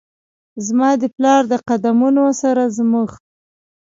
زما 0.65 0.89
د 1.01 1.03
پلار 1.15 1.41
د 1.51 1.53
قد 1.67 1.83
مونو 1.99 2.23
سره 2.41 2.63
زموږ، 2.77 3.09